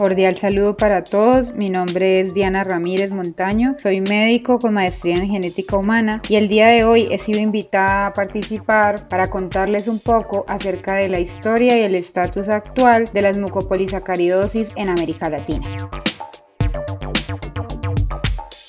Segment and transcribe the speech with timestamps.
[0.00, 5.28] Cordial saludo para todos, mi nombre es Diana Ramírez Montaño, soy médico con maestría en
[5.28, 10.00] genética humana y el día de hoy he sido invitada a participar para contarles un
[10.00, 15.66] poco acerca de la historia y el estatus actual de las mucopolisacaridosis en América Latina.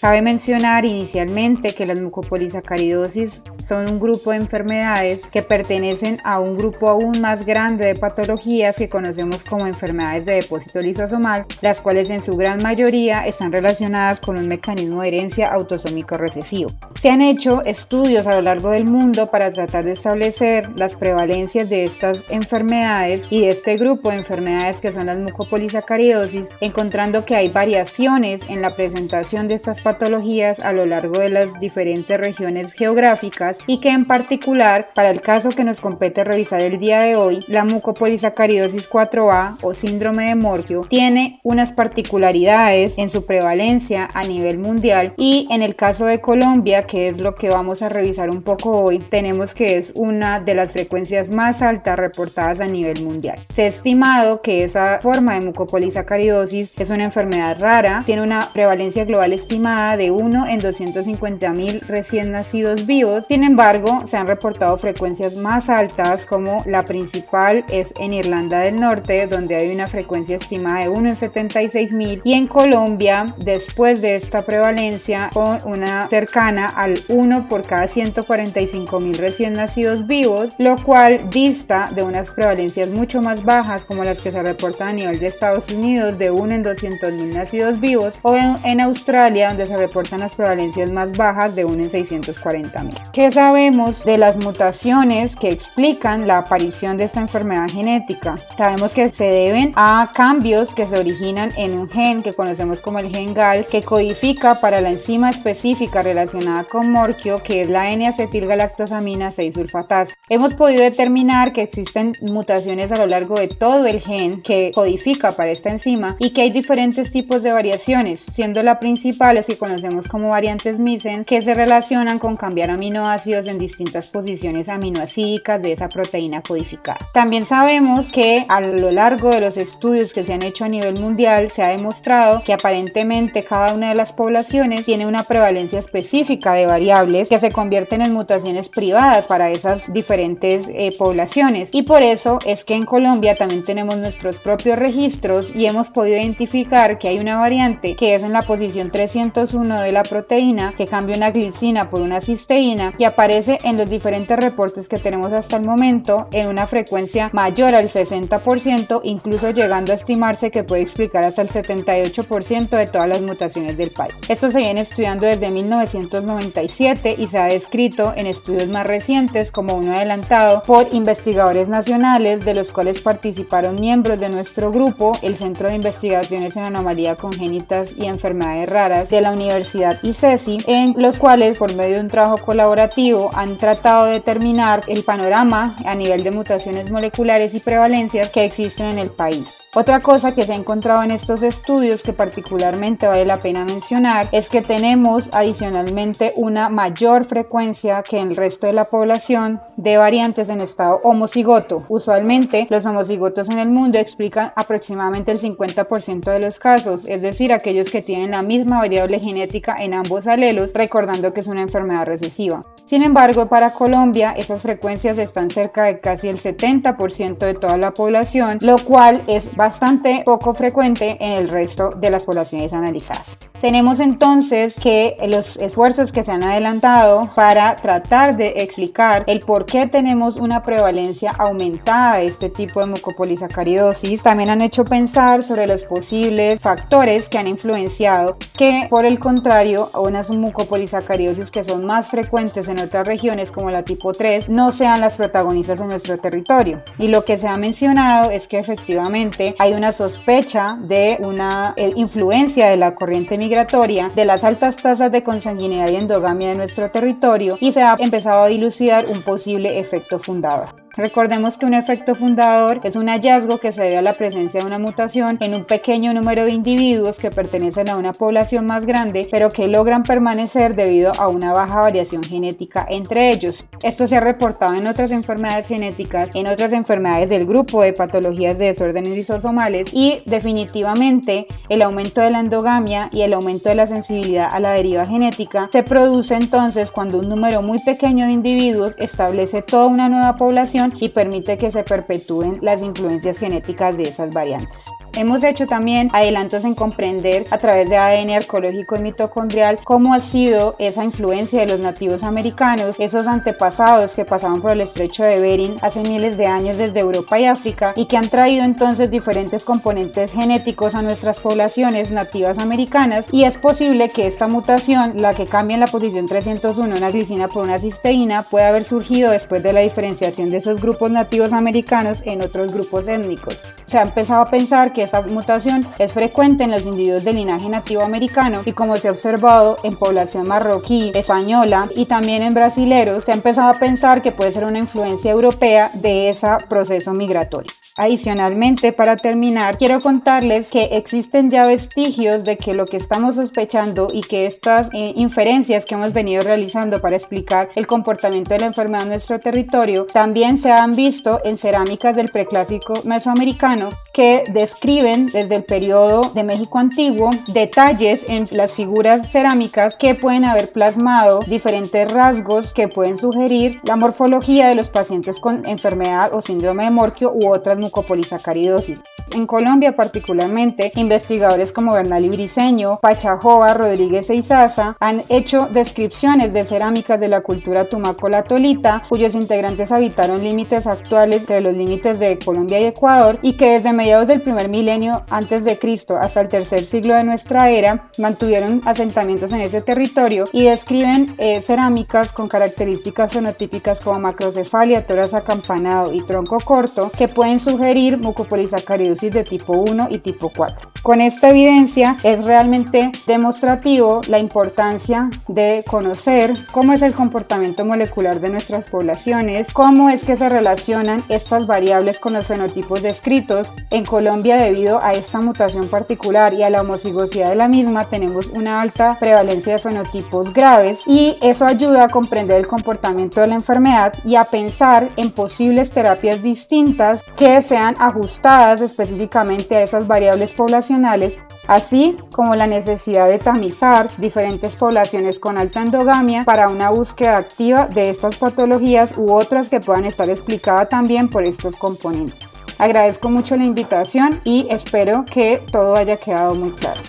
[0.00, 6.56] Cabe mencionar inicialmente que las mucopolisacaridosis son un grupo de enfermedades que pertenecen a un
[6.56, 12.10] grupo aún más grande de patologías que conocemos como enfermedades de depósito lisosomal, las cuales
[12.10, 16.70] en su gran mayoría están relacionadas con un mecanismo de herencia autosómico recesivo.
[17.00, 21.68] Se han hecho estudios a lo largo del mundo para tratar de establecer las prevalencias
[21.68, 27.34] de estas enfermedades y de este grupo de enfermedades que son las mucopolisacaridosis, encontrando que
[27.34, 32.72] hay variaciones en la presentación de estas patologías a lo largo de las diferentes regiones
[32.72, 37.16] geográficas y que en particular para el caso que nos compete revisar el día de
[37.16, 44.24] hoy, la mucopolisacaridosis 4A o síndrome de Morquio tiene unas particularidades en su prevalencia a
[44.24, 48.30] nivel mundial y en el caso de Colombia, que es lo que vamos a revisar
[48.30, 53.02] un poco hoy, tenemos que es una de las frecuencias más altas reportadas a nivel
[53.04, 53.38] mundial.
[53.48, 59.04] Se ha estimado que esa forma de mucopolisacaridosis es una enfermedad rara, tiene una prevalencia
[59.04, 63.26] global estimada de 1 en 250 mil recién nacidos vivos.
[63.26, 68.76] Sin embargo, se han reportado frecuencias más altas como la principal es en Irlanda del
[68.76, 74.02] Norte, donde hay una frecuencia estimada de 1 en 76 mil y en Colombia, después
[74.02, 80.54] de esta prevalencia, con una cercana al 1 por cada 145 mil recién nacidos vivos,
[80.58, 84.92] lo cual dista de unas prevalencias mucho más bajas como las que se reportan a
[84.92, 89.66] nivel de Estados Unidos de 1 en 200 mil nacidos vivos o en Australia donde
[89.66, 92.94] se reportan las prevalencias más bajas de 1 en 640 mil.
[93.12, 98.38] ¿Qué sabemos de las mutaciones que explican la aparición de esta enfermedad genética?
[98.56, 102.98] Sabemos que se deben a cambios que se originan en un gen que conocemos como
[102.98, 107.90] el gen GALS que codifica para la enzima específica relacionada con morquio que es la
[107.90, 110.14] N-acetilgalactosamina 6-sulfatasa.
[110.30, 115.32] Hemos podido determinar que existen mutaciones a lo largo de todo el gen que codifica
[115.32, 119.58] para esta enzima y que hay diferentes tipos de variaciones, siendo la principal es que
[119.58, 125.72] conocemos como variantes Misen, que se relacionan con cambiar aminoácidos en distintas posiciones aminoácidicas de
[125.72, 126.98] esa proteína codificada.
[127.12, 130.98] También sabemos que a lo largo de los estudios que se han hecho a nivel
[130.98, 136.52] mundial se ha demostrado que aparentemente cada una de las poblaciones tiene una prevalencia específica
[136.52, 142.02] de variables que se convierten en mutaciones privadas para esas diferentes eh, poblaciones y por
[142.02, 147.08] eso es que en Colombia también tenemos nuestros propios registros y hemos podido identificar que
[147.08, 151.16] hay una variante que es en la posición 300 uno de la proteína que cambia
[151.16, 156.28] una glicina por una cisteína aparece en los diferentes reportes que tenemos hasta el momento
[156.32, 161.48] en una frecuencia mayor al 60%, incluso llegando a estimarse que puede explicar hasta el
[161.48, 164.14] 78% de todas las mutaciones del país.
[164.28, 169.74] Esto se viene estudiando desde 1997 y se ha descrito en estudios más recientes como
[169.74, 175.68] uno adelantado por investigadores nacionales de los cuales participaron miembros de nuestro grupo, el Centro
[175.68, 181.58] de Investigaciones en Anomalía Congénitas y Enfermedades Raras de la Universidad ICESI, en los cuales
[181.58, 182.95] por medio de un trabajo colaborativo
[183.34, 188.86] han tratado de determinar el panorama a nivel de mutaciones moleculares y prevalencias que existen
[188.86, 189.54] en el país.
[189.78, 194.26] Otra cosa que se ha encontrado en estos estudios que particularmente vale la pena mencionar
[194.32, 199.98] es que tenemos adicionalmente una mayor frecuencia que en el resto de la población de
[199.98, 201.82] variantes en estado homocigoto.
[201.90, 207.52] Usualmente los homocigotos en el mundo explican aproximadamente el 50% de los casos, es decir,
[207.52, 212.06] aquellos que tienen la misma variable genética en ambos alelos, recordando que es una enfermedad
[212.06, 212.62] recesiva.
[212.86, 217.90] Sin embargo, para Colombia esas frecuencias están cerca de casi el 70% de toda la
[217.90, 223.45] población, lo cual es bastante poco frecuente en el resto de las poblaciones analizadas.
[223.60, 229.64] Tenemos entonces que los esfuerzos que se han adelantado para tratar de explicar el por
[229.64, 235.66] qué tenemos una prevalencia aumentada de este tipo de mucopolisacaridosis también han hecho pensar sobre
[235.66, 242.08] los posibles factores que han influenciado que por el contrario unas mucopolisacaridosis que son más
[242.08, 246.82] frecuentes en otras regiones como la tipo 3 no sean las protagonistas en nuestro territorio.
[246.98, 251.92] Y lo que se ha mencionado es que efectivamente hay una sospecha de una eh,
[251.96, 256.90] influencia de la corriente migratoria, de las altas tasas de consanguinidad y endogamia de nuestro
[256.90, 260.85] territorio y se ha empezado a dilucidar un posible efecto fundador.
[260.96, 264.66] Recordemos que un efecto fundador es un hallazgo que se debe a la presencia de
[264.66, 269.28] una mutación en un pequeño número de individuos que pertenecen a una población más grande,
[269.30, 273.68] pero que logran permanecer debido a una baja variación genética entre ellos.
[273.82, 278.56] Esto se ha reportado en otras enfermedades genéticas, en otras enfermedades del grupo de patologías
[278.56, 283.86] de desórdenes lisosomales y definitivamente el aumento de la endogamia y el aumento de la
[283.86, 288.94] sensibilidad a la deriva genética se produce entonces cuando un número muy pequeño de individuos
[288.96, 294.32] establece toda una nueva población y permite que se perpetúen las influencias genéticas de esas
[294.32, 294.86] variantes.
[295.16, 300.20] Hemos hecho también adelantos en comprender a través de ADN arqueológico y mitocondrial cómo ha
[300.20, 305.40] sido esa influencia de los nativos americanos, esos antepasados que pasaban por el estrecho de
[305.40, 309.64] Bering hace miles de años desde Europa y África y que han traído entonces diferentes
[309.64, 315.46] componentes genéticos a nuestras poblaciones nativas americanas y es posible que esta mutación, la que
[315.46, 319.72] cambia en la posición 301 una glicina por una cisteína, pueda haber surgido después de
[319.72, 323.62] la diferenciación de esos grupos nativos americanos en otros grupos étnicos.
[323.86, 327.68] Se ha empezado a pensar que esta mutación es frecuente en los individuos de linaje
[327.68, 333.24] nativo americano y como se ha observado en población marroquí, española y también en brasileros,
[333.24, 337.72] se ha empezado a pensar que puede ser una influencia europea de ese proceso migratorio.
[337.98, 344.08] Adicionalmente, para terminar, quiero contarles que existen ya vestigios de que lo que estamos sospechando
[344.12, 348.66] y que estas eh, inferencias que hemos venido realizando para explicar el comportamiento de la
[348.66, 353.75] enfermedad en nuestro territorio también se han visto en cerámicas del preclásico mesoamericano
[354.12, 360.44] que describen desde el periodo de México antiguo detalles en las figuras cerámicas que pueden
[360.44, 366.40] haber plasmado diferentes rasgos que pueden sugerir la morfología de los pacientes con enfermedad o
[366.40, 369.02] síndrome de Morquio u otras mucopolisacaridosis.
[369.34, 376.54] En Colombia particularmente, investigadores como Bernal y Briceño, Pachajova, Rodríguez e Izaza han hecho descripciones
[376.54, 382.38] de cerámicas de la cultura tumaco-latolita, cuyos integrantes habitaron límites actuales entre los límites de
[382.38, 386.48] Colombia y Ecuador y que desde mediados del primer milenio antes de Cristo hasta el
[386.48, 392.48] tercer siglo de nuestra era mantuvieron asentamientos en ese territorio y describen eh, cerámicas con
[392.48, 399.72] características fenotípicas como macrocefalia, toras acampanado y tronco corto que pueden sugerir mucopolisacaridosis de tipo
[399.74, 400.90] 1 y tipo 4.
[401.02, 408.40] Con esta evidencia es realmente demostrativo la importancia de conocer cómo es el comportamiento molecular
[408.40, 413.55] de nuestras poblaciones, cómo es que se relacionan estas variables con los fenotipos descritos.
[413.90, 418.46] En Colombia, debido a esta mutación particular y a la homocigosidad de la misma, tenemos
[418.48, 423.54] una alta prevalencia de fenotipos graves y eso ayuda a comprender el comportamiento de la
[423.54, 430.52] enfermedad y a pensar en posibles terapias distintas que sean ajustadas específicamente a esas variables
[430.52, 431.34] poblacionales,
[431.66, 437.86] así como la necesidad de tamizar diferentes poblaciones con alta endogamia para una búsqueda activa
[437.86, 442.55] de estas patologías u otras que puedan estar explicadas también por estos componentes.
[442.78, 447.00] Agradezco mucho la invitación y espero que todo haya quedado muy claro.